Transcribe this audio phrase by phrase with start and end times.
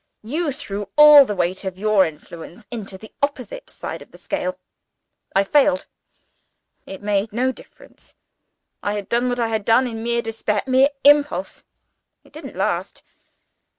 [0.23, 4.57] You threw all the weight of your influence into the opposite side of the scale.
[5.35, 5.85] I failed.
[6.87, 8.15] It made no difference.
[8.81, 11.65] I had done what I had done in sheer despair: mere impulse
[12.23, 13.03] it didn't last.